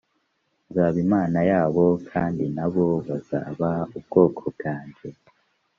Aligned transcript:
nzaba 0.69 0.97
imana 1.05 1.39
yabo 1.51 1.83
i 1.95 1.99
kandi 2.11 2.43
na 2.55 2.65
bo 2.73 2.85
bazaba 3.07 3.69
ubwoko 3.97 4.41
bwanjye 4.55 5.07